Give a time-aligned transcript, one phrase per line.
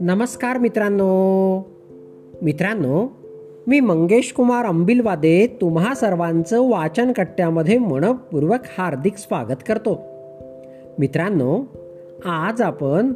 [0.00, 1.58] नमस्कार मित्रांनो.
[2.42, 3.08] मित्रांनो
[3.66, 10.00] मी मंगेश कुमार अंबिलवादे तुम्हा सर्वांचं वाचन कट्ट्यामध्ये मनपूर्वक हार्दिक स्वागत करतो.
[10.98, 11.62] मित्रांनो
[12.24, 13.12] आज आपण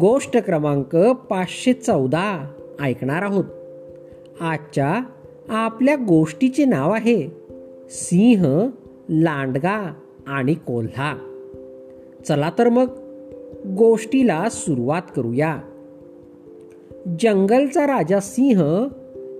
[0.00, 2.50] गोष्ट क्रमांक पाचशे चौदा
[2.80, 3.44] ऐकणार आहोत.
[4.40, 5.00] आजच्या
[5.48, 7.28] आपल्या गोष्टीचे नाव आहे
[7.90, 8.68] सिंह
[9.10, 9.94] लांडगा.
[10.26, 11.16] आणि कोल्हा.
[12.28, 12.86] चला तर मग
[13.76, 15.58] गोष्टीला सुरुवात करूया.
[17.20, 18.88] जंगलचा राजा सिंह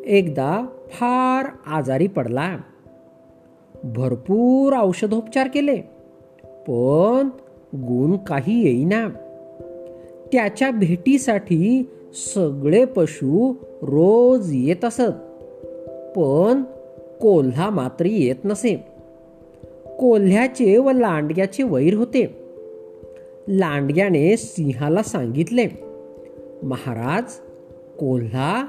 [0.07, 2.57] एकदा फार आजारी पडला.
[3.85, 5.77] भरपूर औषधोपचार केले
[6.45, 7.29] पण
[7.75, 9.09] गुण काही येईना.
[10.33, 11.91] त्याच्या भेटीसाठी
[12.35, 15.13] सगळे पशु रोज येत असत
[16.17, 16.63] पण
[17.21, 18.94] कोल्हा मात्र येत नसे.
[19.99, 22.45] कोल्ह्याचे व लांडग्याचे वैर होते.
[23.49, 25.67] लांडग्याने सिंहाला सांगितले
[26.63, 27.33] महाराज
[27.99, 28.67] कोल्हा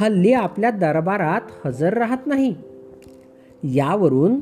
[0.00, 2.54] हल्ली आपल्या दरबारात हजर राहत नाही.
[3.62, 4.40] यावरून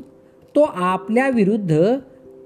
[0.55, 1.95] तो आपल्या विरुद्ध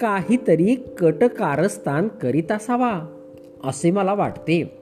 [0.02, 3.02] काहीतरी कटकारस्थान करीत असावा
[3.64, 4.78] असे मला वाटते.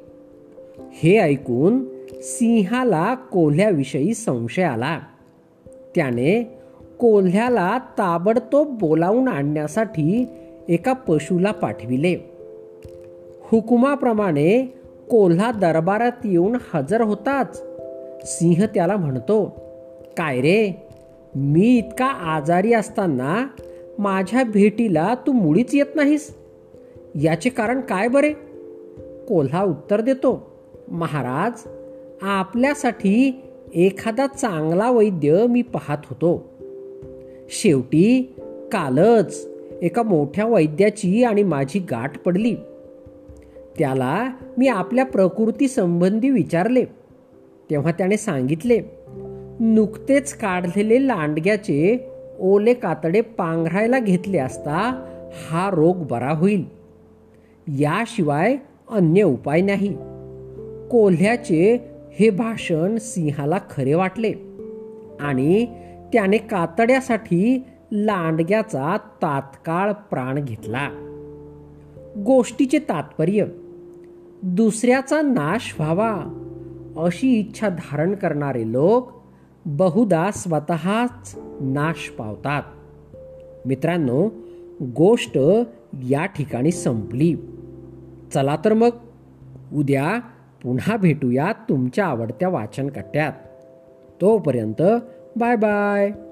[0.93, 4.99] हे ऐकून सिंहाला कोल्ह्याविषयी संशय आला.
[5.95, 6.56] त्याने
[6.99, 10.27] कोल्ह्याला ताबडतोब बोलावून आणण्यासाठी
[10.69, 12.15] एका पशुला पाठविले.
[13.43, 14.73] हुकुमाप्रमाणे
[15.09, 17.63] कोल्हा दरबारात येऊन हजर होताच.
[18.23, 19.45] सिंह त्याला म्हणतो
[20.17, 20.87] काय रे
[21.35, 23.47] मी इतका आजारी असताना
[23.99, 26.35] माझ्या भेटीला तू मुळीच येत नाहीस.
[27.15, 28.33] याचे कारण काय बरे?
[29.27, 30.51] कोल्हा उत्तर देतो
[30.87, 31.69] महाराज
[32.21, 33.41] आपल्यासाठी
[33.75, 36.56] एखादा चांगला वैद्य मी पाहत होतो.
[37.49, 38.35] शेवटी
[38.71, 39.47] कालच
[39.81, 42.55] एका मोठ्या वैद्याची आणि माझी गाठ पडली.
[43.79, 46.85] त्याला मी आपल्या प्रकृती संबंधी विचारले.
[47.69, 48.79] तेव्हा त्याने सांगितले
[49.59, 52.07] नुकतेच काढलेले लांडग्याचे
[52.39, 55.05] ओले कातडे पांघरायला घेतले असता
[55.49, 56.63] हा रोग बरा होईल.
[57.67, 58.57] याशिवाय
[58.89, 59.93] अन्य उपाय नाही.
[60.91, 61.77] कोल्ह्याचे
[62.19, 64.33] हे भाषण सिंहाला खरे वाटले
[65.19, 65.65] आणि
[66.13, 70.89] त्याने कातड्यासाठी लांडग्याचा तात्काळ प्राण घेतला.
[72.17, 73.45] गोष्टीचे तात्पर्य
[74.43, 76.15] दुसऱ्याचा नाश व्हावा
[76.97, 79.11] अशी इच्छा धारण करणारे लोक
[79.65, 82.63] बहुदा स्वतःच नाश पावतात.
[83.65, 84.29] मित्रांनो
[84.95, 85.37] गोष्ट
[86.09, 87.35] या ठिकाणी संपली.
[88.33, 88.89] चला तर मग
[89.73, 90.19] उद्या
[90.63, 93.33] पुन्हा भेटूया तुमच्या आवडत्या वाचन कट्ट्यात
[94.21, 94.81] तोपर्यंत
[95.37, 96.26] Bye bye.